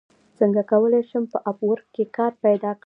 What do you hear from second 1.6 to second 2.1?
ورک کې